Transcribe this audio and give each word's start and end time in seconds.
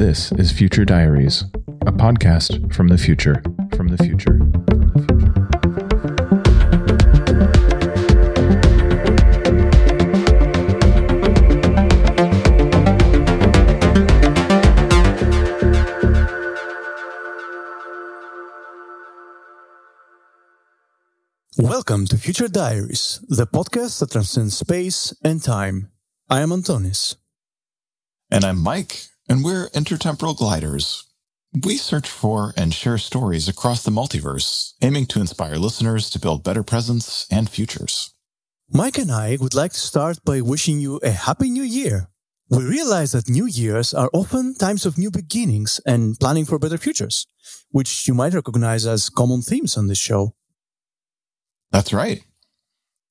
This 0.00 0.32
is 0.32 0.50
Future 0.50 0.86
Diaries, 0.86 1.44
a 1.82 1.92
podcast 1.92 2.72
from 2.74 2.88
the 2.88 2.96
future. 2.96 3.42
From 3.76 3.88
the 3.88 3.98
future. 3.98 4.38
From 4.38 4.50
the 4.50 4.62
future. 4.64 5.58
Welcome 21.58 22.06
to 22.06 22.16
Future 22.16 22.48
Diaries, 22.48 23.20
the 23.28 23.46
podcast 23.46 24.00
that 24.00 24.12
transcends 24.12 24.56
space 24.56 25.12
and 25.22 25.42
time. 25.42 25.90
I 26.30 26.40
am 26.40 26.48
Antonis. 26.48 27.16
And 28.30 28.44
I'm 28.44 28.58
Mike, 28.60 29.02
and 29.30 29.44
we're 29.44 29.68
intertemporal 29.70 30.36
gliders. 30.36 31.04
We 31.64 31.76
search 31.76 32.08
for 32.08 32.52
and 32.56 32.74
share 32.74 32.98
stories 32.98 33.48
across 33.48 33.84
the 33.84 33.92
multiverse, 33.92 34.72
aiming 34.82 35.06
to 35.06 35.20
inspire 35.20 35.54
listeners 35.54 36.10
to 36.10 36.18
build 36.18 36.42
better 36.42 36.64
presents 36.64 37.28
and 37.30 37.48
futures. 37.48 38.12
Mike 38.72 38.98
and 38.98 39.12
I 39.12 39.38
would 39.40 39.54
like 39.54 39.72
to 39.72 39.78
start 39.78 40.18
by 40.24 40.40
wishing 40.40 40.80
you 40.80 40.98
a 41.04 41.10
happy 41.10 41.48
new 41.48 41.62
year. 41.62 42.08
We 42.50 42.64
realize 42.64 43.12
that 43.12 43.28
new 43.28 43.46
years 43.46 43.94
are 43.94 44.10
often 44.12 44.56
times 44.56 44.84
of 44.84 44.98
new 44.98 45.12
beginnings 45.12 45.80
and 45.86 46.18
planning 46.18 46.44
for 46.44 46.58
better 46.58 46.78
futures, 46.78 47.28
which 47.70 48.08
you 48.08 48.14
might 48.14 48.34
recognize 48.34 48.84
as 48.84 49.10
common 49.10 49.42
themes 49.42 49.76
on 49.76 49.86
this 49.86 49.98
show. 49.98 50.34
That's 51.70 51.92
right. 51.92 52.24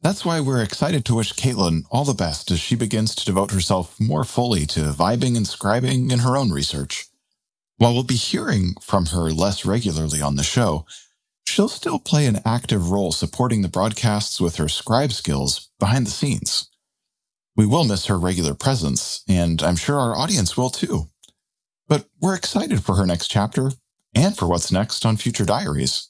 That's 0.02 0.23
why 0.23 0.39
we're 0.39 0.63
excited 0.63 1.03
to 1.05 1.16
wish 1.16 1.34
Caitlin 1.34 1.84
all 1.91 2.05
the 2.05 2.13
best 2.13 2.52
as 2.52 2.59
she 2.62 2.76
begins 2.76 3.13
to 3.16 3.26
devote 3.26 3.52
herself 3.52 3.99
more 3.99 4.23
fully 4.23 4.66
to 4.67 4.94
vibing 4.94 5.35
and 5.35 5.45
scribing 5.45 6.09
in 6.09 6.20
her 6.20 6.38
own 6.38 6.51
research. 6.51 7.05
While 7.77 7.93
we'll 7.93 8.04
be 8.04 8.15
hearing 8.15 8.76
from 8.82 9.07
her 9.07 9.32
less 9.32 9.65
regularly 9.65 10.21
on 10.21 10.38
the 10.38 10.43
show, 10.43 10.85
she'll 11.46 11.68
still 11.68 11.99
play 11.99 12.27
an 12.27 12.40
active 12.46 12.91
role 12.91 13.12
supporting 13.12 13.62
the 13.62 13.68
broadcasts 13.68 14.40
with 14.40 14.55
her 14.55 14.70
scribe 14.70 15.12
skills 15.12 15.68
behind 15.79 16.07
the 16.07 16.12
scenes. 16.12 16.70
We 17.57 17.66
will 17.66 17.84
miss 17.84 18.05
her 18.05 18.18
regular 18.18 18.54
presence, 18.54 19.21
and 19.27 19.62
I'm 19.62 19.76
sure 19.76 19.99
our 19.99 20.16
audience 20.16 20.55
will 20.55 20.70
too. 20.70 21.10
But 21.90 22.05
we're 22.21 22.35
excited 22.35 22.85
for 22.85 22.95
her 22.95 23.05
next 23.05 23.27
chapter 23.27 23.71
and 24.16 24.38
for 24.38 24.48
what's 24.48 24.71
next 24.71 25.05
on 25.05 25.18
Future 25.18 25.45
Diaries. 25.45 26.07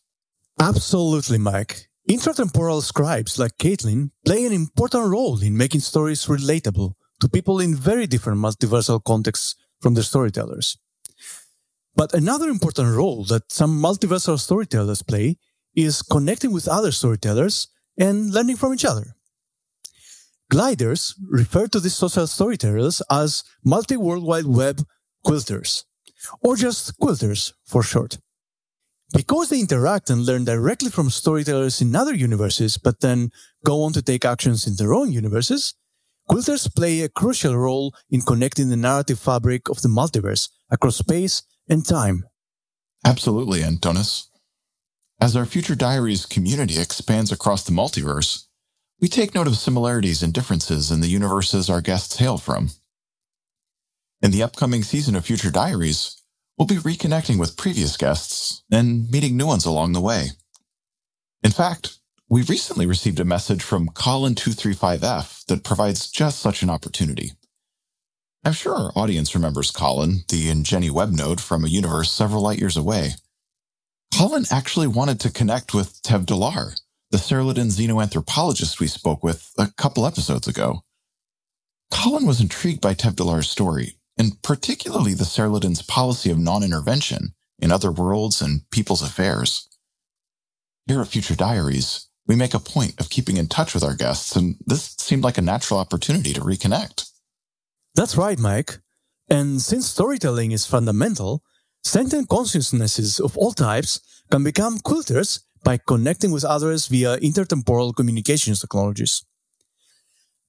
Absolutely, 0.59 1.39
Mike. 1.39 1.88
Intratemporal 2.09 2.81
scribes 2.81 3.37
like 3.37 3.55
Caitlin 3.59 4.09
play 4.25 4.43
an 4.43 4.51
important 4.51 5.07
role 5.11 5.39
in 5.43 5.55
making 5.55 5.81
stories 5.81 6.25
relatable 6.25 6.93
to 7.21 7.29
people 7.29 7.59
in 7.59 7.75
very 7.75 8.07
different 8.07 8.39
multiversal 8.39 8.99
contexts 9.03 9.55
from 9.79 9.93
their 9.93 10.03
storytellers. 10.03 10.75
But 11.95 12.15
another 12.15 12.49
important 12.49 12.95
role 12.95 13.25
that 13.25 13.51
some 13.51 13.79
multiversal 13.79 14.39
storytellers 14.39 15.03
play 15.03 15.37
is 15.75 16.01
connecting 16.01 16.51
with 16.51 16.67
other 16.67 16.91
storytellers 16.91 17.67
and 17.95 18.33
learning 18.33 18.55
from 18.55 18.73
each 18.73 18.85
other. 18.85 19.13
Gliders 20.49 21.13
refer 21.29 21.67
to 21.67 21.79
these 21.79 21.95
social 21.95 22.25
storytellers 22.25 23.03
as 23.11 23.43
multi-world 23.63 24.23
wide 24.23 24.47
web 24.47 24.81
quilters, 25.23 25.83
or 26.41 26.55
just 26.55 26.99
quilters 26.99 27.53
for 27.67 27.83
short. 27.83 28.17
Because 29.13 29.49
they 29.49 29.59
interact 29.59 30.09
and 30.09 30.25
learn 30.25 30.45
directly 30.45 30.89
from 30.89 31.09
storytellers 31.09 31.81
in 31.81 31.95
other 31.95 32.13
universes, 32.13 32.77
but 32.77 32.99
then 33.01 33.31
go 33.65 33.83
on 33.83 33.93
to 33.93 34.01
take 34.01 34.23
actions 34.23 34.67
in 34.67 34.75
their 34.75 34.93
own 34.93 35.11
universes, 35.11 35.73
quilters 36.29 36.73
play 36.75 37.01
a 37.01 37.09
crucial 37.09 37.57
role 37.57 37.93
in 38.11 38.21
connecting 38.21 38.69
the 38.69 38.77
narrative 38.77 39.19
fabric 39.19 39.67
of 39.67 39.81
the 39.81 39.89
multiverse 39.89 40.49
across 40.69 40.97
space 40.97 41.41
and 41.67 41.85
time. 41.85 42.23
Absolutely, 43.03 43.61
Antonis. 43.61 44.27
As 45.19 45.35
our 45.35 45.45
Future 45.45 45.75
Diaries 45.75 46.25
community 46.25 46.79
expands 46.79 47.31
across 47.31 47.63
the 47.63 47.71
multiverse, 47.71 48.45
we 49.01 49.07
take 49.07 49.33
note 49.33 49.47
of 49.47 49.57
similarities 49.57 50.21
and 50.21 50.33
differences 50.33 50.91
in 50.91 51.01
the 51.01 51.07
universes 51.07 51.69
our 51.69 51.81
guests 51.81 52.17
hail 52.17 52.37
from. 52.37 52.69
In 54.21 54.31
the 54.31 54.43
upcoming 54.43 54.83
season 54.83 55.15
of 55.15 55.25
Future 55.25 55.51
Diaries, 55.51 56.18
we'll 56.59 56.67
be 56.67 56.75
reconnecting 56.75 57.39
with 57.39 57.57
previous 57.57 57.95
guests 57.95 58.63
and 58.69 59.09
meeting 59.09 59.37
new 59.37 59.47
ones 59.47 59.65
along 59.65 59.93
the 59.93 60.01
way. 60.01 60.27
In 61.41 61.51
fact, 61.51 61.97
we 62.29 62.43
recently 62.43 62.85
received 62.85 63.19
a 63.21 63.25
message 63.25 63.63
from 63.63 63.87
Colin235F 63.89 65.45
that 65.45 65.63
provides 65.63 66.11
just 66.11 66.39
such 66.39 66.61
an 66.61 66.69
opportunity. 66.69 67.31
I'm 68.43 68.53
sure 68.53 68.75
our 68.75 68.91
audience 68.95 69.33
remembers 69.33 69.71
Colin, 69.71 70.25
the 70.27 70.47
IngenuWeb 70.47 71.17
node 71.17 71.41
from 71.41 71.63
a 71.63 71.69
universe 71.69 72.11
several 72.11 72.43
light 72.43 72.59
years 72.59 72.77
away. 72.77 73.11
Colin 74.17 74.45
actually 74.51 74.87
wanted 74.87 75.19
to 75.21 75.31
connect 75.31 75.73
with 75.73 76.01
Tev 76.03 76.25
Dalar, 76.25 76.79
the 77.11 77.17
Cerlidin 77.17 77.71
xenoanthropologist 77.71 78.79
we 78.79 78.87
spoke 78.87 79.23
with 79.23 79.51
a 79.57 79.67
couple 79.77 80.05
episodes 80.05 80.47
ago. 80.47 80.81
Colin 81.91 82.25
was 82.25 82.41
intrigued 82.41 82.81
by 82.81 82.93
Tev 82.93 83.13
Dalar's 83.13 83.49
story, 83.49 83.95
and 84.19 84.39
particularly 84.43 85.13
the 85.13 85.23
Cerlidin's 85.23 85.81
policy 85.81 86.29
of 86.29 86.37
non-intervention 86.37 87.29
in 87.57 87.71
other 87.71 87.91
worlds 87.91 88.41
and 88.41 88.69
people's 88.69 89.01
affairs. 89.01 89.67
Here 90.85 91.01
at 91.01 91.07
Future 91.07 91.35
Diaries, 91.35 92.07
we 92.27 92.35
make 92.35 92.53
a 92.53 92.59
point 92.59 92.99
of 92.99 93.09
keeping 93.09 93.37
in 93.37 93.47
touch 93.47 93.73
with 93.73 93.83
our 93.83 93.95
guests, 93.95 94.35
and 94.35 94.55
this 94.67 94.95
seemed 94.99 95.23
like 95.23 95.37
a 95.37 95.41
natural 95.41 95.79
opportunity 95.79 96.33
to 96.33 96.41
reconnect. 96.41 97.09
That's 97.95 98.17
right, 98.17 98.37
Mike. 98.37 98.77
And 99.29 99.61
since 99.61 99.87
storytelling 99.87 100.51
is 100.51 100.65
fundamental, 100.65 101.41
sentient 101.83 102.29
consciousnesses 102.29 103.19
of 103.19 103.37
all 103.37 103.53
types 103.53 103.99
can 104.29 104.43
become 104.43 104.79
quilters 104.79 105.41
by 105.63 105.77
connecting 105.77 106.31
with 106.31 106.45
others 106.45 106.87
via 106.87 107.17
intertemporal 107.17 107.95
communications 107.95 108.61
technologies. 108.61 109.23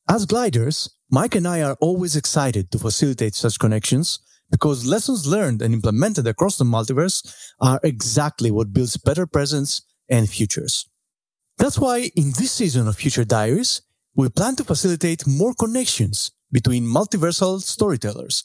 As 0.09 0.27
gliders, 0.27 0.91
Mike 1.13 1.35
and 1.35 1.49
I 1.49 1.61
are 1.63 1.77
always 1.81 2.15
excited 2.15 2.71
to 2.71 2.79
facilitate 2.79 3.35
such 3.35 3.59
connections 3.59 4.21
because 4.49 4.87
lessons 4.87 5.27
learned 5.27 5.61
and 5.61 5.75
implemented 5.75 6.29
across 6.29 6.57
the 6.57 6.65
multiverse 6.65 7.35
are 7.61 7.81
exactly 7.83 8.53
what 8.53 8.73
builds 8.73 8.97
better 8.97 9.27
presents 9.27 9.83
and 10.09 10.29
futures. 10.29 10.87
That's 11.59 11.81
why 11.81 12.11
in 12.15 12.33
this 12.39 12.53
season 12.53 12.87
of 12.87 12.95
Future 12.95 13.25
Diaries, 13.25 13.83
we 14.15 14.29
plan 14.29 14.55
to 14.57 14.65
facilitate 14.65 15.27
more 15.27 15.53
connections 15.53 16.31
between 16.53 16.85
multiversal 16.85 17.61
storytellers. 17.61 18.45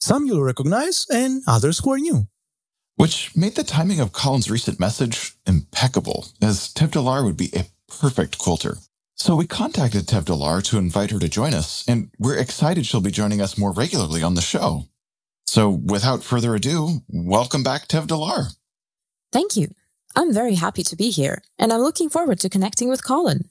Some 0.00 0.24
you'll 0.24 0.42
recognize 0.42 1.06
and 1.12 1.42
others 1.46 1.78
who 1.78 1.92
are 1.92 1.98
new. 1.98 2.26
Which 2.96 3.36
made 3.36 3.54
the 3.54 3.64
timing 3.64 4.00
of 4.00 4.12
Colin's 4.12 4.50
recent 4.50 4.80
message 4.80 5.34
impeccable, 5.46 6.26
as 6.40 6.72
Tev 6.72 6.88
Dalar 6.88 7.22
would 7.24 7.36
be 7.36 7.50
a 7.54 7.66
perfect 7.86 8.38
quilter. 8.38 8.78
So 9.18 9.34
we 9.34 9.48
contacted 9.48 10.06
Tev 10.06 10.26
Dalar 10.26 10.62
to 10.70 10.78
invite 10.78 11.10
her 11.10 11.18
to 11.18 11.28
join 11.28 11.52
us, 11.52 11.84
and 11.88 12.10
we're 12.20 12.38
excited 12.38 12.86
she'll 12.86 13.00
be 13.00 13.10
joining 13.10 13.40
us 13.40 13.58
more 13.58 13.72
regularly 13.72 14.22
on 14.22 14.34
the 14.34 14.40
show. 14.40 14.86
So 15.44 15.68
without 15.68 16.22
further 16.22 16.54
ado, 16.54 17.00
welcome 17.08 17.64
back, 17.64 17.88
Tev 17.88 18.06
Dalar. 18.06 18.54
Thank 19.32 19.56
you. 19.56 19.74
I'm 20.14 20.32
very 20.32 20.54
happy 20.54 20.84
to 20.84 20.94
be 20.94 21.10
here, 21.10 21.42
and 21.58 21.72
I'm 21.72 21.80
looking 21.80 22.08
forward 22.08 22.38
to 22.40 22.48
connecting 22.48 22.88
with 22.88 23.04
Colin. 23.04 23.48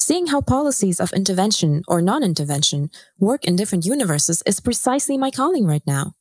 Seeing 0.00 0.26
how 0.26 0.40
policies 0.40 0.98
of 0.98 1.12
intervention 1.12 1.84
or 1.86 2.02
non 2.02 2.24
intervention 2.24 2.90
work 3.20 3.44
in 3.44 3.54
different 3.54 3.86
universes 3.86 4.42
is 4.44 4.58
precisely 4.58 5.16
my 5.16 5.30
calling 5.30 5.64
right 5.64 5.86
now. 5.86 6.14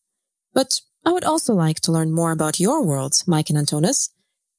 But 0.53 0.81
I 1.03 1.11
would 1.11 1.23
also 1.23 1.55
like 1.55 1.79
to 1.81 1.91
learn 1.91 2.11
more 2.11 2.31
about 2.31 2.59
your 2.59 2.85
worlds, 2.85 3.27
Mike 3.27 3.49
and 3.49 3.57
Antonis. 3.57 4.09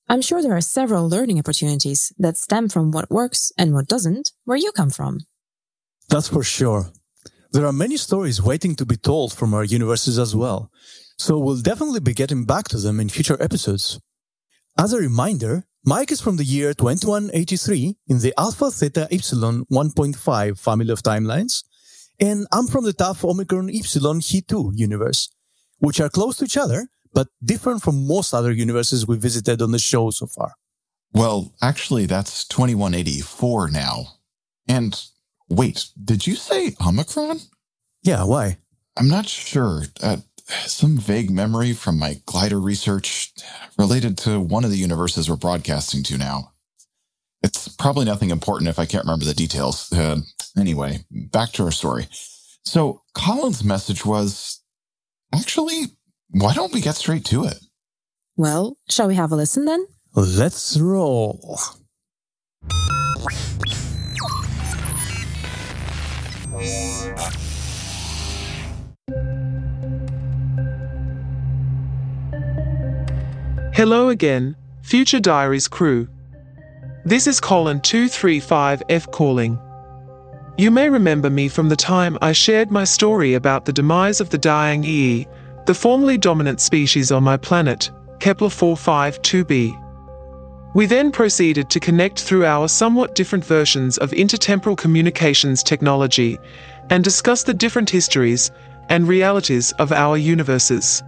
I'm 0.06 0.20
sure 0.20 0.42
there 0.42 0.56
are 0.56 0.60
several 0.60 1.08
learning 1.08 1.38
opportunities 1.38 2.12
that 2.18 2.36
stem 2.36 2.68
from 2.68 2.90
what 2.90 3.10
works 3.10 3.52
and 3.56 3.72
what 3.72 3.88
doesn't, 3.88 4.32
where 4.44 4.58
you 4.58 4.70
come 4.72 4.90
from. 4.90 5.20
That's 6.10 6.28
for 6.28 6.42
sure. 6.42 6.92
There 7.52 7.64
are 7.64 7.72
many 7.72 7.96
stories 7.96 8.42
waiting 8.42 8.74
to 8.76 8.84
be 8.84 8.96
told 8.96 9.32
from 9.32 9.54
our 9.54 9.64
universes 9.64 10.18
as 10.18 10.36
well, 10.36 10.70
so 11.16 11.38
we'll 11.38 11.62
definitely 11.62 12.00
be 12.00 12.12
getting 12.12 12.44
back 12.44 12.68
to 12.68 12.78
them 12.78 13.00
in 13.00 13.08
future 13.08 13.40
episodes. 13.40 13.98
As 14.76 14.92
a 14.92 14.98
reminder, 14.98 15.64
Mike 15.86 16.10
is 16.10 16.20
from 16.20 16.36
the 16.36 16.44
year 16.44 16.74
2183 16.74 17.96
in 18.08 18.18
the 18.18 18.34
Alpha 18.36 18.70
Theta 18.70 19.08
Epsilon 19.10 19.64
1.5 19.70 20.58
family 20.58 20.90
of 20.90 21.02
timelines, 21.02 21.62
and 22.20 22.46
I'm 22.52 22.66
from 22.66 22.84
the 22.84 22.92
Tau 22.92 23.14
Omicron 23.22 23.70
Epsilon 23.70 24.20
He2 24.20 24.72
universe, 24.74 25.30
which 25.78 26.00
are 26.00 26.10
close 26.10 26.36
to 26.38 26.44
each 26.44 26.56
other, 26.56 26.88
but 27.14 27.28
different 27.44 27.82
from 27.82 28.06
most 28.06 28.34
other 28.34 28.52
universes 28.52 29.06
we 29.06 29.16
visited 29.16 29.62
on 29.62 29.70
the 29.70 29.78
show 29.78 30.10
so 30.10 30.26
far. 30.26 30.54
Well, 31.12 31.54
actually, 31.62 32.06
that's 32.06 32.44
2184 32.48 33.70
now. 33.70 34.06
And 34.66 35.00
wait, 35.48 35.86
did 36.02 36.26
you 36.26 36.34
say 36.34 36.74
Omicron? 36.84 37.38
Yeah, 38.02 38.24
why? 38.24 38.58
I'm 38.96 39.08
not 39.08 39.26
sure. 39.26 39.84
Uh, 40.02 40.18
some 40.66 40.98
vague 40.98 41.30
memory 41.30 41.72
from 41.72 41.98
my 41.98 42.20
glider 42.26 42.60
research 42.60 43.32
related 43.78 44.18
to 44.18 44.40
one 44.40 44.64
of 44.64 44.70
the 44.70 44.76
universes 44.76 45.30
we're 45.30 45.36
broadcasting 45.36 46.02
to 46.04 46.18
now. 46.18 46.50
It's 47.42 47.68
probably 47.68 48.04
nothing 48.04 48.30
important 48.30 48.68
if 48.68 48.78
I 48.78 48.86
can't 48.86 49.04
remember 49.04 49.24
the 49.24 49.34
details. 49.34 49.92
Uh, 49.92 50.20
anyway, 50.58 51.04
back 51.10 51.52
to 51.52 51.64
our 51.64 51.70
story. 51.70 52.08
So 52.64 53.02
Colin's 53.14 53.62
message 53.62 54.04
was 54.04 54.60
actually 55.32 55.84
why 56.34 56.52
don't 56.52 56.72
we 56.72 56.80
get 56.80 56.96
straight 56.96 57.24
to 57.26 57.44
it? 57.44 57.58
Well, 58.36 58.76
shall 58.88 59.06
we 59.06 59.14
have 59.14 59.30
a 59.30 59.36
listen 59.36 59.66
then? 59.66 59.86
Let's 60.16 60.76
roll. 60.78 61.58
Hello 73.72 74.08
again, 74.08 74.56
Future 74.82 75.20
Diaries 75.20 75.68
crew. 75.68 76.08
This 77.04 77.28
is 77.28 77.38
Colin 77.38 77.80
235F 77.80 79.12
calling. 79.12 79.58
You 80.56 80.72
may 80.72 80.88
remember 80.88 81.30
me 81.30 81.48
from 81.48 81.68
the 81.68 81.76
time 81.76 82.18
I 82.20 82.32
shared 82.32 82.72
my 82.72 82.84
story 82.84 83.34
about 83.34 83.66
the 83.66 83.72
demise 83.72 84.20
of 84.20 84.30
the 84.30 84.38
Dying 84.38 84.82
Yi, 84.82 85.28
the 85.66 85.74
formerly 85.74 86.18
dominant 86.18 86.60
species 86.60 87.10
on 87.10 87.22
my 87.22 87.36
planet, 87.36 87.90
Kepler 88.20 88.48
452b. 88.48 89.80
We 90.74 90.86
then 90.86 91.12
proceeded 91.12 91.70
to 91.70 91.80
connect 91.80 92.20
through 92.20 92.44
our 92.44 92.68
somewhat 92.68 93.14
different 93.14 93.44
versions 93.44 93.96
of 93.98 94.10
intertemporal 94.10 94.76
communications 94.76 95.62
technology 95.62 96.38
and 96.90 97.04
discuss 97.04 97.44
the 97.44 97.54
different 97.54 97.88
histories 97.88 98.50
and 98.88 99.08
realities 99.08 99.72
of 99.78 99.92
our 99.92 100.16
universes. 100.16 101.02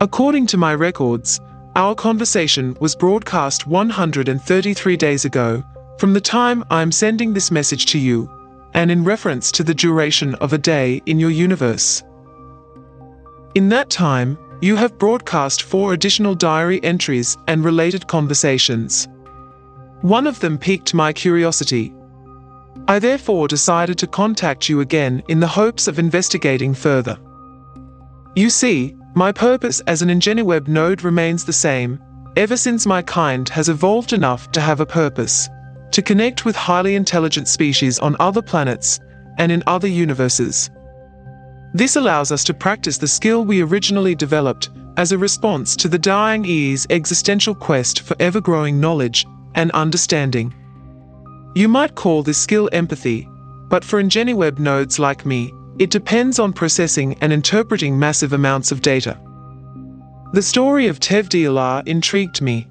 According 0.00 0.46
to 0.48 0.56
my 0.56 0.74
records, 0.74 1.40
our 1.76 1.94
conversation 1.94 2.76
was 2.80 2.96
broadcast 2.96 3.66
133 3.66 4.96
days 4.96 5.24
ago 5.24 5.62
from 5.98 6.12
the 6.12 6.20
time 6.20 6.64
I'm 6.68 6.90
sending 6.90 7.32
this 7.32 7.50
message 7.50 7.86
to 7.86 7.98
you, 7.98 8.28
and 8.74 8.90
in 8.90 9.04
reference 9.04 9.52
to 9.52 9.62
the 9.62 9.74
duration 9.74 10.34
of 10.36 10.52
a 10.52 10.58
day 10.58 11.00
in 11.06 11.20
your 11.20 11.30
universe. 11.30 12.02
In 13.54 13.68
that 13.68 13.90
time, 13.90 14.38
you 14.62 14.76
have 14.76 14.98
broadcast 14.98 15.64
four 15.64 15.92
additional 15.92 16.34
diary 16.34 16.82
entries 16.82 17.36
and 17.48 17.62
related 17.62 18.06
conversations. 18.06 19.08
One 20.00 20.26
of 20.26 20.40
them 20.40 20.56
piqued 20.56 20.94
my 20.94 21.12
curiosity. 21.12 21.92
I 22.88 22.98
therefore 22.98 23.48
decided 23.48 23.98
to 23.98 24.06
contact 24.06 24.70
you 24.70 24.80
again 24.80 25.22
in 25.28 25.38
the 25.38 25.46
hopes 25.46 25.86
of 25.86 25.98
investigating 25.98 26.72
further. 26.72 27.18
You 28.34 28.48
see, 28.48 28.96
my 29.14 29.32
purpose 29.32 29.80
as 29.80 30.00
an 30.00 30.08
IngenuWeb 30.08 30.66
node 30.66 31.02
remains 31.02 31.44
the 31.44 31.52
same, 31.52 32.00
ever 32.36 32.56
since 32.56 32.86
my 32.86 33.02
kind 33.02 33.46
has 33.50 33.68
evolved 33.68 34.14
enough 34.14 34.50
to 34.52 34.62
have 34.62 34.80
a 34.80 34.86
purpose 34.86 35.50
to 35.90 36.00
connect 36.00 36.46
with 36.46 36.56
highly 36.56 36.94
intelligent 36.94 37.48
species 37.48 37.98
on 37.98 38.16
other 38.18 38.40
planets 38.40 38.98
and 39.36 39.52
in 39.52 39.62
other 39.66 39.88
universes. 39.88 40.70
This 41.74 41.96
allows 41.96 42.30
us 42.30 42.44
to 42.44 42.54
practice 42.54 42.98
the 42.98 43.08
skill 43.08 43.44
we 43.44 43.62
originally 43.62 44.14
developed 44.14 44.70
as 44.98 45.12
a 45.12 45.18
response 45.18 45.74
to 45.76 45.88
the 45.88 45.98
dying 45.98 46.44
Yi's 46.44 46.86
existential 46.90 47.54
quest 47.54 48.00
for 48.00 48.14
ever 48.20 48.40
growing 48.40 48.78
knowledge 48.78 49.26
and 49.54 49.70
understanding. 49.70 50.52
You 51.54 51.68
might 51.68 51.94
call 51.94 52.22
this 52.22 52.38
skill 52.38 52.68
empathy, 52.72 53.26
but 53.68 53.84
for 53.84 54.02
IngenuWeb 54.02 54.58
nodes 54.58 54.98
like 54.98 55.24
me, 55.24 55.50
it 55.78 55.90
depends 55.90 56.38
on 56.38 56.52
processing 56.52 57.16
and 57.22 57.32
interpreting 57.32 57.98
massive 57.98 58.34
amounts 58.34 58.70
of 58.70 58.82
data. 58.82 59.18
The 60.34 60.42
story 60.42 60.88
of 60.88 61.00
Tev 61.00 61.28
Deolar 61.28 61.86
intrigued 61.86 62.42
me. 62.42 62.68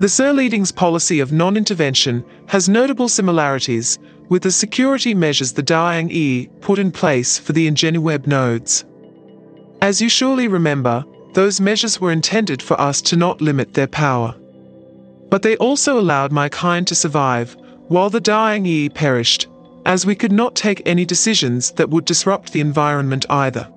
The 0.00 0.08
Sirlidin's 0.08 0.72
policy 0.72 1.20
of 1.20 1.32
non-intervention 1.32 2.24
has 2.48 2.68
notable 2.68 3.08
similarities 3.08 3.98
with 4.28 4.42
the 4.42 4.50
security 4.50 5.14
measures 5.14 5.52
the 5.52 5.62
Diang 5.62 6.10
Yi 6.10 6.48
put 6.60 6.78
in 6.78 6.90
place 6.90 7.38
for 7.38 7.52
the 7.52 7.70
IngenuWeb 7.70 8.26
nodes. 8.26 8.84
As 9.80 10.00
you 10.00 10.08
surely 10.08 10.48
remember, 10.48 11.04
those 11.34 11.60
measures 11.60 12.00
were 12.00 12.12
intended 12.12 12.62
for 12.62 12.80
us 12.80 13.00
to 13.02 13.16
not 13.16 13.40
limit 13.40 13.74
their 13.74 13.86
power. 13.86 14.34
But 15.30 15.42
they 15.42 15.56
also 15.56 15.98
allowed 15.98 16.30
my 16.30 16.48
kind 16.48 16.86
to 16.86 16.94
survive, 16.94 17.56
while 17.88 18.10
the 18.10 18.20
Diang 18.20 18.66
Yi 18.66 18.90
perished, 18.90 19.48
as 19.84 20.06
we 20.06 20.14
could 20.14 20.32
not 20.32 20.54
take 20.54 20.82
any 20.86 21.04
decisions 21.04 21.72
that 21.72 21.90
would 21.90 22.04
disrupt 22.04 22.52
the 22.52 22.60
environment 22.60 23.26
either. 23.30 23.68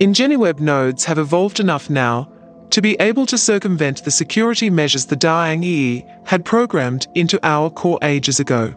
IngenuWeb 0.00 0.60
nodes 0.60 1.04
have 1.04 1.18
evolved 1.18 1.60
enough 1.60 1.90
now 1.90 2.32
to 2.70 2.80
be 2.80 2.96
able 3.00 3.26
to 3.26 3.36
circumvent 3.36 4.04
the 4.04 4.10
security 4.10 4.70
measures 4.70 5.06
the 5.06 5.16
Diang 5.16 5.62
Yi 5.64 6.04
had 6.24 6.44
programmed 6.44 7.06
into 7.14 7.38
our 7.42 7.68
core 7.70 7.98
ages 8.02 8.40
ago. 8.40 8.74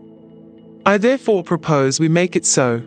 I 0.86 0.98
therefore 0.98 1.44
propose 1.44 2.00
we 2.00 2.08
make 2.08 2.36
it 2.36 2.46
so. 2.46 2.82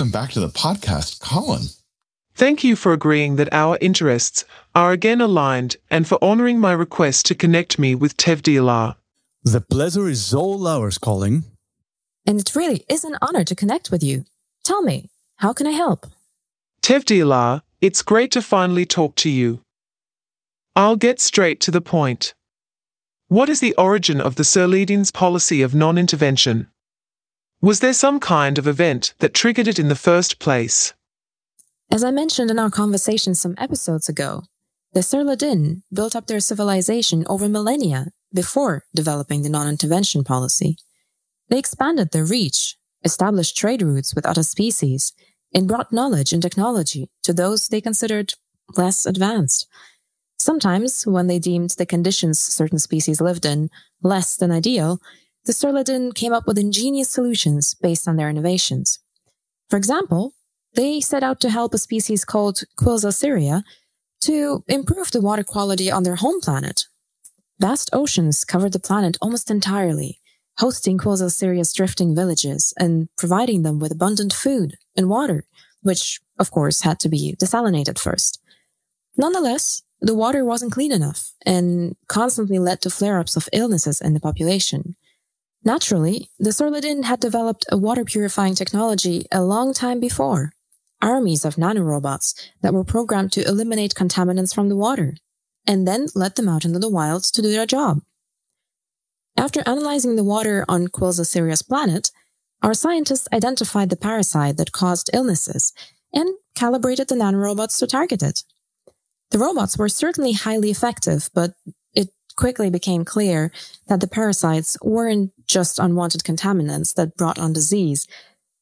Welcome 0.00 0.12
back 0.12 0.30
to 0.30 0.40
the 0.40 0.48
podcast, 0.48 1.20
Colin. 1.20 1.64
Thank 2.34 2.64
you 2.64 2.74
for 2.74 2.94
agreeing 2.94 3.36
that 3.36 3.52
our 3.52 3.76
interests 3.82 4.46
are 4.74 4.92
again 4.92 5.20
aligned 5.20 5.76
and 5.90 6.08
for 6.08 6.18
honoring 6.24 6.58
my 6.58 6.72
request 6.72 7.26
to 7.26 7.34
connect 7.34 7.78
me 7.78 7.94
with 7.94 8.16
Tev 8.16 8.40
Deolar. 8.40 8.96
The 9.44 9.60
pleasure 9.60 10.08
is 10.08 10.32
all 10.32 10.66
ours, 10.66 10.96
Colin. 10.96 11.44
And 12.24 12.40
it 12.40 12.56
really 12.56 12.82
is 12.88 13.04
an 13.04 13.18
honor 13.20 13.44
to 13.44 13.54
connect 13.54 13.90
with 13.90 14.02
you. 14.02 14.24
Tell 14.64 14.80
me, 14.80 15.10
how 15.36 15.52
can 15.52 15.66
I 15.66 15.72
help? 15.72 16.06
Tev 16.80 17.04
Deolar, 17.04 17.60
it's 17.82 18.00
great 18.00 18.30
to 18.30 18.40
finally 18.40 18.86
talk 18.86 19.16
to 19.16 19.28
you. 19.28 19.60
I'll 20.74 20.96
get 20.96 21.20
straight 21.20 21.60
to 21.60 21.70
the 21.70 21.82
point. 21.82 22.32
What 23.28 23.50
is 23.50 23.60
the 23.60 23.74
origin 23.76 24.18
of 24.18 24.36
the 24.36 24.44
Sirlidin's 24.44 25.10
policy 25.10 25.60
of 25.60 25.74
non-intervention? 25.74 26.68
Was 27.62 27.80
there 27.80 27.92
some 27.92 28.20
kind 28.20 28.56
of 28.56 28.66
event 28.66 29.12
that 29.18 29.34
triggered 29.34 29.68
it 29.68 29.78
in 29.78 29.88
the 29.88 29.94
first 29.94 30.38
place? 30.38 30.94
As 31.90 32.02
I 32.02 32.10
mentioned 32.10 32.50
in 32.50 32.58
our 32.58 32.70
conversation 32.70 33.34
some 33.34 33.54
episodes 33.58 34.08
ago, 34.08 34.44
the 34.94 35.00
Sirlidin 35.00 35.82
built 35.92 36.16
up 36.16 36.26
their 36.26 36.40
civilization 36.40 37.26
over 37.28 37.50
millennia 37.50 38.12
before 38.32 38.84
developing 38.94 39.42
the 39.42 39.50
non-intervention 39.50 40.24
policy. 40.24 40.78
They 41.50 41.58
expanded 41.58 42.12
their 42.12 42.24
reach, 42.24 42.76
established 43.04 43.58
trade 43.58 43.82
routes 43.82 44.14
with 44.14 44.24
other 44.24 44.42
species, 44.42 45.12
and 45.52 45.68
brought 45.68 45.92
knowledge 45.92 46.32
and 46.32 46.40
technology 46.40 47.10
to 47.24 47.34
those 47.34 47.68
they 47.68 47.82
considered 47.82 48.32
less 48.74 49.04
advanced. 49.04 49.66
Sometimes, 50.38 51.06
when 51.06 51.26
they 51.26 51.38
deemed 51.38 51.74
the 51.76 51.84
conditions 51.84 52.40
certain 52.40 52.78
species 52.78 53.20
lived 53.20 53.44
in 53.44 53.68
less 54.02 54.34
than 54.34 54.50
ideal, 54.50 54.98
the 55.44 55.52
Sirlidin 55.52 56.14
came 56.14 56.32
up 56.32 56.46
with 56.46 56.58
ingenious 56.58 57.10
solutions 57.10 57.74
based 57.74 58.06
on 58.06 58.16
their 58.16 58.28
innovations. 58.28 58.98
For 59.68 59.76
example, 59.76 60.34
they 60.74 61.00
set 61.00 61.22
out 61.22 61.40
to 61.40 61.50
help 61.50 61.74
a 61.74 61.78
species 61.78 62.24
called 62.24 62.62
Quilza 62.78 63.12
syria 63.12 63.64
to 64.20 64.64
improve 64.68 65.10
the 65.10 65.20
water 65.20 65.42
quality 65.42 65.90
on 65.90 66.02
their 66.02 66.16
home 66.16 66.40
planet. 66.40 66.84
Vast 67.58 67.90
oceans 67.92 68.44
covered 68.44 68.72
the 68.72 68.78
planet 68.78 69.16
almost 69.20 69.50
entirely, 69.50 70.20
hosting 70.58 70.98
Quilza 70.98 71.30
syria's 71.32 71.72
drifting 71.72 72.14
villages 72.14 72.72
and 72.78 73.08
providing 73.16 73.62
them 73.62 73.78
with 73.78 73.92
abundant 73.92 74.32
food 74.32 74.76
and 74.96 75.08
water, 75.08 75.44
which, 75.82 76.20
of 76.38 76.50
course, 76.50 76.82
had 76.82 77.00
to 77.00 77.08
be 77.08 77.34
desalinated 77.38 77.98
first. 77.98 78.40
Nonetheless, 79.16 79.82
the 80.00 80.14
water 80.14 80.44
wasn't 80.44 80.72
clean 80.72 80.92
enough 80.92 81.32
and 81.44 81.96
constantly 82.08 82.58
led 82.58 82.80
to 82.82 82.90
flare-ups 82.90 83.36
of 83.36 83.48
illnesses 83.52 84.00
in 84.00 84.14
the 84.14 84.20
population. 84.20 84.96
Naturally, 85.62 86.30
the 86.38 86.50
Sirlidin 86.50 87.04
had 87.04 87.20
developed 87.20 87.66
a 87.70 87.76
water 87.76 88.04
purifying 88.04 88.54
technology 88.54 89.26
a 89.30 89.42
long 89.42 89.74
time 89.74 90.00
before. 90.00 90.52
Armies 91.02 91.44
of 91.44 91.56
nanorobots 91.56 92.34
that 92.62 92.72
were 92.72 92.84
programmed 92.84 93.32
to 93.32 93.46
eliminate 93.46 93.94
contaminants 93.94 94.54
from 94.54 94.68
the 94.68 94.76
water 94.76 95.16
and 95.66 95.86
then 95.86 96.06
let 96.14 96.36
them 96.36 96.48
out 96.48 96.64
into 96.64 96.78
the 96.78 96.88
wild 96.88 97.24
to 97.24 97.42
do 97.42 97.50
their 97.50 97.66
job. 97.66 98.00
After 99.36 99.62
analyzing 99.66 100.16
the 100.16 100.24
water 100.24 100.64
on 100.68 100.88
Quilza 100.88 101.26
syria's 101.26 101.62
planet, 101.62 102.10
our 102.62 102.74
scientists 102.74 103.28
identified 103.32 103.90
the 103.90 103.96
parasite 103.96 104.56
that 104.56 104.72
caused 104.72 105.10
illnesses 105.14 105.72
and 106.12 106.28
calibrated 106.54 107.08
the 107.08 107.14
nanorobots 107.14 107.78
to 107.78 107.86
target 107.86 108.22
it. 108.22 108.42
The 109.30 109.38
robots 109.38 109.78
were 109.78 109.88
certainly 109.88 110.32
highly 110.32 110.70
effective, 110.70 111.30
but 111.32 111.52
quickly 112.40 112.70
became 112.70 113.04
clear 113.04 113.52
that 113.88 114.00
the 114.00 114.06
parasites 114.06 114.78
weren't 114.80 115.30
just 115.46 115.78
unwanted 115.78 116.22
contaminants 116.22 116.94
that 116.94 117.14
brought 117.14 117.38
on 117.38 117.52
disease, 117.52 118.08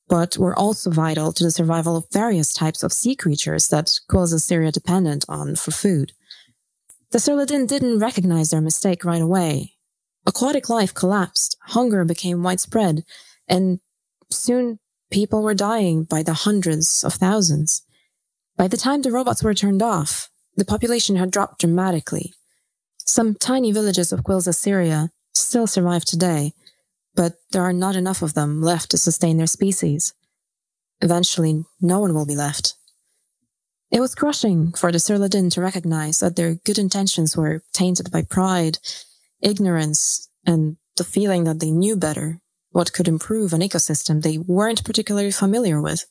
but 0.08 0.36
were 0.36 0.58
also 0.58 0.90
vital 0.90 1.32
to 1.32 1.44
the 1.44 1.52
survival 1.52 1.96
of 1.96 2.10
various 2.12 2.52
types 2.52 2.82
of 2.82 2.92
sea 2.92 3.14
creatures 3.14 3.68
that 3.68 4.00
Quilza 4.10 4.40
syria 4.40 4.72
dependent 4.72 5.24
on 5.28 5.54
for 5.54 5.70
food. 5.70 6.12
The 7.12 7.18
Sirlidin 7.18 7.68
didn't 7.68 8.00
recognize 8.00 8.50
their 8.50 8.60
mistake 8.60 9.04
right 9.04 9.22
away. 9.22 9.74
Aquatic 10.26 10.68
life 10.68 10.92
collapsed, 10.92 11.56
hunger 11.60 12.04
became 12.04 12.42
widespread, 12.42 13.04
and 13.46 13.78
soon 14.28 14.80
people 15.12 15.40
were 15.40 15.54
dying 15.54 16.02
by 16.02 16.24
the 16.24 16.34
hundreds 16.34 17.04
of 17.04 17.14
thousands. 17.14 17.82
By 18.56 18.66
the 18.66 18.76
time 18.76 19.02
the 19.02 19.12
robots 19.12 19.44
were 19.44 19.54
turned 19.54 19.82
off, 19.82 20.30
the 20.56 20.64
population 20.64 21.14
had 21.14 21.30
dropped 21.30 21.60
dramatically. 21.60 22.34
Some 23.08 23.34
tiny 23.34 23.72
villages 23.72 24.12
of 24.12 24.22
Quilza 24.22 24.54
syria 24.54 25.10
still 25.32 25.66
survive 25.66 26.04
today, 26.04 26.52
but 27.16 27.36
there 27.52 27.62
are 27.62 27.72
not 27.72 27.96
enough 27.96 28.20
of 28.20 28.34
them 28.34 28.60
left 28.60 28.90
to 28.90 28.98
sustain 28.98 29.38
their 29.38 29.46
species. 29.46 30.12
Eventually, 31.00 31.64
no 31.80 32.00
one 32.00 32.12
will 32.12 32.26
be 32.26 32.36
left. 32.36 32.74
It 33.90 34.00
was 34.00 34.14
crushing 34.14 34.72
for 34.72 34.92
the 34.92 34.98
Sirlidin 34.98 35.50
to 35.52 35.62
recognize 35.62 36.18
that 36.18 36.36
their 36.36 36.56
good 36.66 36.76
intentions 36.76 37.34
were 37.34 37.62
tainted 37.72 38.10
by 38.10 38.24
pride, 38.24 38.78
ignorance, 39.40 40.28
and 40.44 40.76
the 40.98 41.02
feeling 41.02 41.44
that 41.44 41.60
they 41.60 41.70
knew 41.70 41.96
better 41.96 42.40
what 42.72 42.92
could 42.92 43.08
improve 43.08 43.54
an 43.54 43.62
ecosystem 43.62 44.20
they 44.20 44.36
weren't 44.36 44.84
particularly 44.84 45.30
familiar 45.30 45.80
with. 45.80 46.04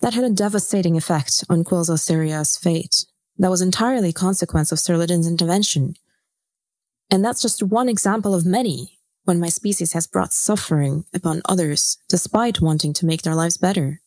That 0.00 0.14
had 0.14 0.24
a 0.24 0.30
devastating 0.30 0.96
effect 0.96 1.44
on 1.50 1.64
Quilza 1.64 2.00
syria's 2.00 2.56
fate 2.56 3.04
that 3.38 3.50
was 3.50 3.62
entirely 3.62 4.10
a 4.10 4.12
consequence 4.12 4.72
of 4.72 4.78
Sir 4.78 4.94
Sirlidin's 4.94 5.26
intervention. 5.26 5.96
And 7.10 7.24
that's 7.24 7.42
just 7.42 7.62
one 7.62 7.88
example 7.88 8.34
of 8.34 8.46
many 8.46 8.98
when 9.24 9.40
my 9.40 9.48
species 9.48 9.92
has 9.92 10.06
brought 10.06 10.32
suffering 10.32 11.04
upon 11.14 11.42
others 11.48 11.98
despite 12.08 12.60
wanting 12.60 12.92
to 12.94 13.06
make 13.06 13.22
their 13.22 13.34
lives 13.34 13.56
better. 13.56 14.00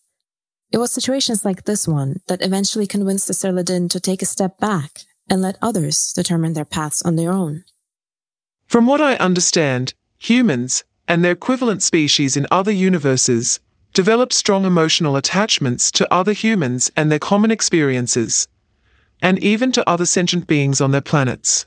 It 0.72 0.78
was 0.78 0.92
situations 0.92 1.46
like 1.46 1.64
this 1.64 1.88
one 1.88 2.22
that 2.28 2.42
eventually 2.42 2.88
convinced 2.88 3.28
the 3.28 3.34
Sirlidin 3.34 3.90
to 3.92 4.00
take 4.00 4.22
a 4.22 4.26
step 4.26 4.58
back 4.60 5.02
and 5.30 5.42
let 5.42 5.58
others 5.62 6.12
determine 6.14 6.54
their 6.54 6.66
paths 6.66 7.02
on 7.02 7.16
their 7.16 7.32
own. 7.32 7.64
From 8.68 8.88
what 8.88 9.02
I 9.02 9.16
understand, 9.16 9.94
humans, 10.18 10.84
and 11.08 11.24
their 11.24 11.32
equivalent 11.32 11.84
species 11.84 12.36
in 12.36 12.48
other 12.50 12.72
universes, 12.72 13.60
develop 13.94 14.34
strong 14.34 14.66
emotional 14.66 15.16
attachments 15.16 15.92
to 15.92 16.12
other 16.14 16.34
humans 16.34 16.92
and 16.98 17.12
their 17.12 17.20
common 17.20 17.52
experiences 17.52 18.48
and 19.26 19.40
even 19.44 19.72
to 19.72 19.90
other 19.90 20.06
sentient 20.06 20.46
beings 20.46 20.80
on 20.80 20.92
their 20.92 21.02
planets. 21.02 21.66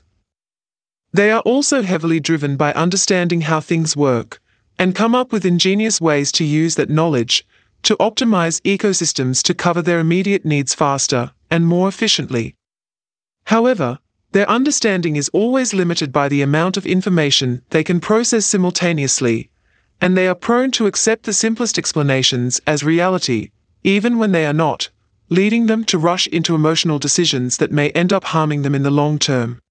They 1.11 1.29
are 1.29 1.41
also 1.41 1.81
heavily 1.81 2.21
driven 2.21 2.55
by 2.55 2.71
understanding 2.71 3.41
how 3.41 3.59
things 3.59 3.97
work 3.97 4.39
and 4.77 4.95
come 4.95 5.13
up 5.13 5.33
with 5.33 5.43
ingenious 5.43 5.99
ways 5.99 6.31
to 6.33 6.45
use 6.45 6.75
that 6.75 6.89
knowledge 6.89 7.45
to 7.83 7.97
optimize 7.97 8.61
ecosystems 8.61 9.43
to 9.43 9.53
cover 9.53 9.81
their 9.81 9.99
immediate 9.99 10.45
needs 10.45 10.73
faster 10.73 11.31
and 11.51 11.67
more 11.67 11.89
efficiently. 11.89 12.55
However, 13.47 13.99
their 14.31 14.49
understanding 14.49 15.17
is 15.17 15.29
always 15.33 15.73
limited 15.73 16.13
by 16.13 16.29
the 16.29 16.41
amount 16.41 16.77
of 16.77 16.85
information 16.85 17.61
they 17.71 17.83
can 17.83 17.99
process 17.99 18.45
simultaneously, 18.45 19.49
and 19.99 20.15
they 20.15 20.29
are 20.29 20.45
prone 20.47 20.71
to 20.71 20.87
accept 20.87 21.23
the 21.23 21.33
simplest 21.33 21.77
explanations 21.77 22.61
as 22.65 22.85
reality, 22.85 23.51
even 23.83 24.17
when 24.17 24.31
they 24.31 24.45
are 24.45 24.53
not, 24.53 24.91
leading 25.29 25.67
them 25.67 25.83
to 25.85 25.97
rush 25.97 26.27
into 26.27 26.55
emotional 26.55 26.99
decisions 26.99 27.57
that 27.57 27.71
may 27.71 27.89
end 27.91 28.11
up 28.11 28.25
harming 28.25 28.63
them 28.63 28.75
in 28.75 28.83
the 28.83 28.91
long 28.91 29.17
term. 29.19 29.61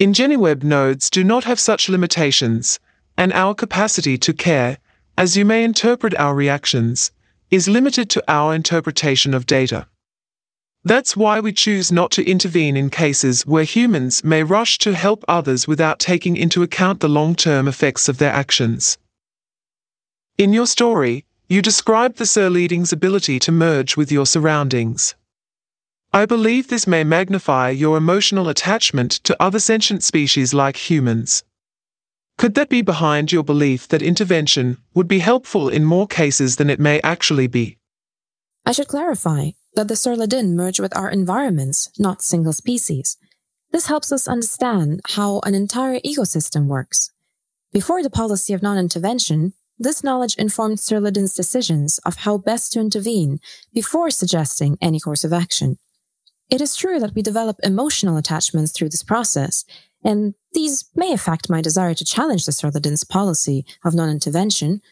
IngenuWeb 0.00 0.62
nodes 0.62 1.10
do 1.10 1.22
not 1.22 1.44
have 1.44 1.60
such 1.60 1.88
limitations, 1.90 2.80
and 3.18 3.32
our 3.34 3.54
capacity 3.54 4.16
to 4.16 4.32
care, 4.32 4.78
as 5.18 5.36
you 5.36 5.44
may 5.44 5.62
interpret 5.62 6.14
our 6.18 6.34
reactions, 6.34 7.12
is 7.50 7.68
limited 7.68 8.08
to 8.08 8.24
our 8.26 8.54
interpretation 8.54 9.34
of 9.34 9.44
data. 9.44 9.86
That's 10.82 11.14
why 11.14 11.40
we 11.40 11.52
choose 11.52 11.92
not 11.92 12.10
to 12.12 12.24
intervene 12.24 12.74
in 12.74 12.88
cases 12.88 13.44
where 13.44 13.64
humans 13.64 14.24
may 14.24 14.42
rush 14.42 14.78
to 14.78 14.94
help 14.94 15.22
others 15.28 15.68
without 15.68 15.98
taking 15.98 16.38
into 16.38 16.62
account 16.62 17.00
the 17.00 17.08
long 17.08 17.34
term 17.34 17.68
effects 17.68 18.08
of 18.08 18.16
their 18.16 18.32
actions. 18.32 18.96
In 20.38 20.54
your 20.54 20.66
story, 20.66 21.26
you 21.50 21.60
describe 21.60 22.14
the 22.14 22.24
Sirlidin's 22.24 22.92
ability 22.92 23.40
to 23.40 23.50
merge 23.50 23.96
with 23.96 24.12
your 24.12 24.24
surroundings. 24.24 25.16
I 26.12 26.24
believe 26.24 26.68
this 26.68 26.86
may 26.86 27.02
magnify 27.02 27.70
your 27.70 27.96
emotional 27.96 28.48
attachment 28.48 29.10
to 29.24 29.36
other 29.42 29.58
sentient 29.58 30.04
species 30.04 30.54
like 30.54 30.76
humans. 30.76 31.42
Could 32.38 32.54
that 32.54 32.68
be 32.68 32.82
behind 32.82 33.32
your 33.32 33.42
belief 33.42 33.88
that 33.88 34.00
intervention 34.00 34.78
would 34.94 35.08
be 35.08 35.18
helpful 35.18 35.68
in 35.68 35.84
more 35.84 36.06
cases 36.06 36.54
than 36.54 36.70
it 36.70 36.78
may 36.78 37.00
actually 37.00 37.48
be? 37.48 37.78
I 38.64 38.70
should 38.70 38.86
clarify 38.86 39.50
that 39.74 39.88
the 39.88 39.94
Sirlidin 39.94 40.54
merge 40.54 40.78
with 40.78 40.96
our 40.96 41.10
environments, 41.10 41.90
not 41.98 42.22
single 42.22 42.52
species. 42.52 43.16
This 43.72 43.86
helps 43.86 44.12
us 44.12 44.28
understand 44.28 45.00
how 45.04 45.40
an 45.40 45.56
entire 45.56 45.98
ecosystem 46.00 46.66
works. 46.66 47.10
Before 47.72 48.04
the 48.04 48.10
policy 48.10 48.52
of 48.52 48.62
non-intervention, 48.62 49.54
this 49.80 50.04
knowledge 50.04 50.34
informed 50.36 50.78
Sir 50.78 51.00
Sirlidin's 51.00 51.34
decisions 51.34 51.98
of 52.04 52.16
how 52.16 52.36
best 52.36 52.72
to 52.72 52.80
intervene 52.80 53.40
before 53.72 54.10
suggesting 54.10 54.76
any 54.80 55.00
course 55.00 55.24
of 55.24 55.32
action. 55.32 55.78
It 56.50 56.60
is 56.60 56.76
true 56.76 57.00
that 57.00 57.14
we 57.14 57.22
develop 57.22 57.56
emotional 57.62 58.18
attachments 58.18 58.72
through 58.72 58.90
this 58.90 59.02
process, 59.02 59.64
and 60.04 60.34
these 60.52 60.84
may 60.94 61.12
affect 61.12 61.48
my 61.48 61.62
desire 61.62 61.94
to 61.94 62.04
challenge 62.04 62.44
the 62.44 62.52
Sir 62.52 62.70
Sirlidin's 62.70 63.04
policy 63.04 63.64
of 63.82 63.94
non-intervention, 63.94 64.82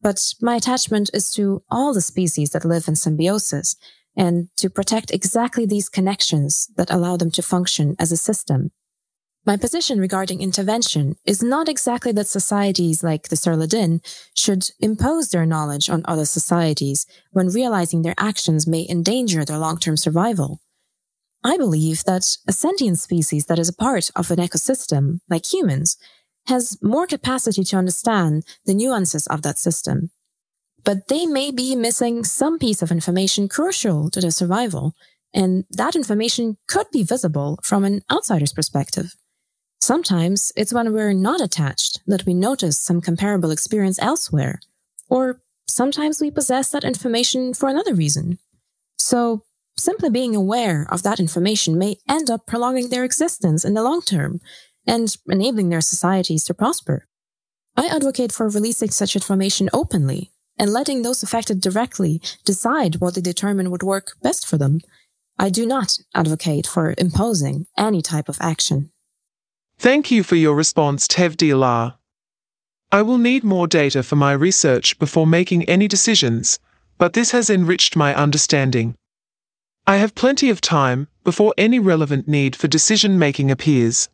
but 0.00 0.34
my 0.40 0.56
attachment 0.56 1.10
is 1.12 1.30
to 1.32 1.60
all 1.70 1.92
the 1.92 2.00
species 2.00 2.50
that 2.50 2.64
live 2.64 2.88
in 2.88 2.96
symbiosis 2.96 3.76
and 4.16 4.48
to 4.56 4.70
protect 4.70 5.10
exactly 5.10 5.66
these 5.66 5.88
connections 5.88 6.68
that 6.76 6.90
allow 6.90 7.16
them 7.16 7.30
to 7.32 7.42
function 7.42 7.96
as 7.98 8.10
a 8.12 8.16
system. 8.16 8.70
My 9.46 9.56
position 9.56 9.98
regarding 9.98 10.42
intervention 10.42 11.16
is 11.24 11.42
not 11.42 11.68
exactly 11.68 12.12
that 12.12 12.26
societies 12.26 13.02
like 13.02 13.28
the 13.28 13.36
Sirlidin 13.36 14.04
should 14.34 14.68
impose 14.78 15.30
their 15.30 15.46
knowledge 15.46 15.88
on 15.88 16.02
other 16.04 16.26
societies 16.26 17.06
when 17.32 17.48
realizing 17.48 18.02
their 18.02 18.14
actions 18.18 18.66
may 18.66 18.86
endanger 18.88 19.44
their 19.44 19.58
long-term 19.58 19.96
survival. 19.96 20.60
I 21.42 21.56
believe 21.56 22.04
that 22.04 22.36
a 22.46 22.52
sentient 22.52 22.98
species 22.98 23.46
that 23.46 23.58
is 23.58 23.68
a 23.68 23.74
part 23.74 24.10
of 24.16 24.30
an 24.30 24.38
ecosystem, 24.38 25.20
like 25.30 25.50
humans, 25.50 25.96
has 26.46 26.76
more 26.82 27.06
capacity 27.06 27.62
to 27.62 27.76
understand 27.76 28.44
the 28.66 28.74
nuances 28.74 29.26
of 29.28 29.42
that 29.42 29.58
system. 29.58 30.10
But 30.84 31.08
they 31.08 31.26
may 31.26 31.52
be 31.52 31.76
missing 31.76 32.24
some 32.24 32.58
piece 32.58 32.82
of 32.82 32.90
information 32.90 33.48
crucial 33.48 34.10
to 34.10 34.20
their 34.20 34.30
survival, 34.30 34.94
and 35.32 35.64
that 35.70 35.94
information 35.94 36.56
could 36.66 36.86
be 36.90 37.02
visible 37.02 37.58
from 37.62 37.84
an 37.84 38.02
outsider's 38.10 38.52
perspective. 38.52 39.14
Sometimes 39.80 40.52
it's 40.56 40.72
when 40.72 40.92
we're 40.92 41.12
not 41.12 41.40
attached 41.40 42.00
that 42.06 42.26
we 42.26 42.34
notice 42.34 42.80
some 42.80 43.00
comparable 43.00 43.50
experience 43.50 43.98
elsewhere, 44.00 44.60
or 45.08 45.40
sometimes 45.66 46.20
we 46.20 46.30
possess 46.30 46.70
that 46.70 46.84
information 46.84 47.54
for 47.54 47.68
another 47.68 47.94
reason. 47.94 48.38
So, 48.96 49.42
simply 49.76 50.10
being 50.10 50.34
aware 50.34 50.86
of 50.90 51.04
that 51.04 51.20
information 51.20 51.78
may 51.78 51.96
end 52.08 52.28
up 52.28 52.46
prolonging 52.46 52.88
their 52.88 53.04
existence 53.04 53.64
in 53.64 53.74
the 53.74 53.82
long 53.82 54.02
term 54.02 54.40
and 54.86 55.16
enabling 55.28 55.68
their 55.68 55.80
societies 55.80 56.44
to 56.44 56.54
prosper. 56.54 57.06
I 57.76 57.86
advocate 57.86 58.32
for 58.32 58.48
releasing 58.48 58.90
such 58.90 59.14
information 59.14 59.70
openly 59.72 60.32
and 60.58 60.72
letting 60.72 61.02
those 61.02 61.22
affected 61.22 61.60
directly 61.60 62.20
decide 62.44 62.96
what 62.96 63.14
they 63.14 63.20
determine 63.20 63.70
would 63.70 63.84
work 63.84 64.14
best 64.22 64.44
for 64.44 64.58
them. 64.58 64.80
I 65.38 65.50
do 65.50 65.64
not 65.64 65.98
advocate 66.14 66.66
for 66.66 66.94
imposing 66.98 67.66
any 67.78 68.02
type 68.02 68.28
of 68.28 68.38
action. 68.40 68.90
Thank 69.78 70.10
you 70.10 70.24
for 70.24 70.34
your 70.34 70.56
response, 70.56 71.06
Tev 71.06 71.36
Dilar. 71.36 71.94
I 72.90 73.02
will 73.02 73.18
need 73.18 73.44
more 73.44 73.68
data 73.68 74.02
for 74.02 74.16
my 74.16 74.32
research 74.32 74.98
before 74.98 75.26
making 75.26 75.64
any 75.64 75.86
decisions, 75.86 76.58
but 76.98 77.12
this 77.12 77.30
has 77.30 77.48
enriched 77.48 77.94
my 77.94 78.12
understanding. 78.12 78.96
I 79.86 79.98
have 79.98 80.16
plenty 80.16 80.50
of 80.50 80.60
time 80.60 81.06
before 81.22 81.54
any 81.56 81.78
relevant 81.78 82.26
need 82.26 82.56
for 82.56 82.66
decision 82.66 83.20
making 83.20 83.52
appears. 83.52 84.08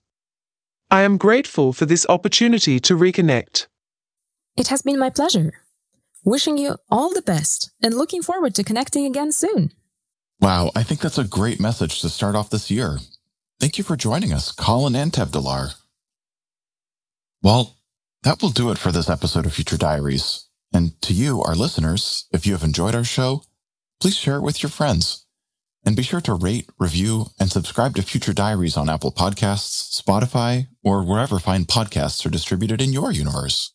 I 0.90 1.00
am 1.00 1.16
grateful 1.16 1.72
for 1.72 1.86
this 1.86 2.04
opportunity 2.10 2.78
to 2.80 2.94
reconnect. 2.94 3.66
It 4.56 4.68
has 4.68 4.82
been 4.82 4.98
my 4.98 5.08
pleasure. 5.08 5.52
Wishing 6.24 6.58
you 6.58 6.76
all 6.90 7.12
the 7.12 7.22
best 7.22 7.70
and 7.82 7.94
looking 7.94 8.22
forward 8.22 8.54
to 8.56 8.64
connecting 8.64 9.06
again 9.06 9.32
soon. 9.32 9.72
Wow, 10.40 10.72
I 10.76 10.82
think 10.82 11.00
that's 11.00 11.18
a 11.18 11.24
great 11.24 11.58
message 11.58 12.02
to 12.02 12.10
start 12.10 12.36
off 12.36 12.50
this 12.50 12.70
year. 12.70 12.98
Thank 13.60 13.78
you 13.78 13.84
for 13.84 13.96
joining 13.96 14.32
us, 14.32 14.52
Colin 14.52 14.96
and 14.96 15.12
Tevdalar. 15.12 15.74
Well, 17.42 17.76
that 18.22 18.42
will 18.42 18.50
do 18.50 18.70
it 18.70 18.78
for 18.78 18.90
this 18.90 19.08
episode 19.08 19.46
of 19.46 19.54
Future 19.54 19.76
Diaries. 19.76 20.46
And 20.72 21.00
to 21.02 21.12
you, 21.12 21.40
our 21.42 21.54
listeners, 21.54 22.26
if 22.32 22.46
you 22.46 22.52
have 22.52 22.64
enjoyed 22.64 22.94
our 22.94 23.04
show, 23.04 23.44
please 24.00 24.16
share 24.16 24.36
it 24.36 24.42
with 24.42 24.62
your 24.62 24.70
friends. 24.70 25.24
And 25.86 25.94
be 25.94 26.02
sure 26.02 26.22
to 26.22 26.34
rate, 26.34 26.68
review, 26.78 27.26
and 27.38 27.50
subscribe 27.50 27.94
to 27.96 28.02
Future 28.02 28.32
Diaries 28.32 28.76
on 28.76 28.88
Apple 28.88 29.12
Podcasts, 29.12 30.00
Spotify, 30.02 30.66
or 30.82 31.04
wherever 31.04 31.38
fine 31.38 31.64
podcasts 31.64 32.24
are 32.26 32.30
distributed 32.30 32.80
in 32.80 32.92
your 32.92 33.12
universe. 33.12 33.70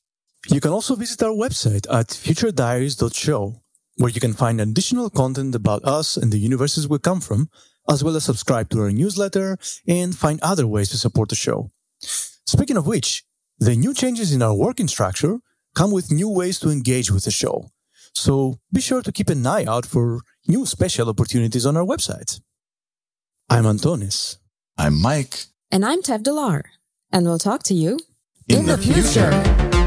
You 0.50 0.60
can 0.60 0.72
also 0.72 0.96
visit 0.96 1.22
our 1.22 1.32
website 1.32 1.86
at 1.94 2.08
futurediaries.show, 2.08 3.62
where 3.98 4.10
you 4.12 4.20
can 4.20 4.34
find 4.34 4.60
additional 4.60 5.10
content 5.10 5.54
about 5.54 5.86
us 5.86 6.18
and 6.18 6.32
the 6.32 6.40
universes 6.40 6.88
we 6.88 6.98
come 6.98 7.22
from, 7.22 7.50
as 7.90 8.04
well 8.04 8.16
as 8.16 8.24
subscribe 8.24 8.70
to 8.70 8.82
our 8.82 8.92
newsletter 8.92 9.58
and 9.88 10.16
find 10.16 10.40
other 10.42 10.68
ways 10.68 10.90
to 10.90 10.98
support 10.98 11.30
the 11.30 11.36
show. 11.36 11.72
Speaking 12.46 12.78
of 12.78 12.88
which, 12.88 13.24
the 13.60 13.76
new 13.76 13.94
changes 13.94 14.32
in 14.32 14.42
our 14.42 14.54
working 14.54 14.88
structure 14.88 15.40
come 15.76 15.92
with 15.92 16.12
new 16.12 16.30
ways 16.30 16.60
to 16.60 16.70
engage 16.70 17.12
with 17.12 17.26
the 17.26 17.32
show. 17.32 17.72
So 18.14 18.60
be 18.72 18.82
sure 18.82 19.02
to 19.02 19.12
keep 19.12 19.30
an 19.30 19.46
eye 19.46 19.66
out 19.66 19.86
for 19.86 20.22
new 20.48 20.66
special 20.66 21.10
opportunities 21.10 21.66
on 21.66 21.78
our 21.78 21.86
website. 21.86 22.40
I'm 23.50 23.66
Antonis. 23.66 24.38
I'm 24.78 25.00
Mike. 25.02 25.46
And 25.72 25.86
I'm 25.86 26.02
Tev 26.02 26.24
Delar. 26.24 26.64
And 27.12 27.26
we'll 27.26 27.40
talk 27.40 27.64
to 27.64 27.74
you 27.74 28.00
In 28.48 28.66
the 28.66 28.78
future. 28.78 29.79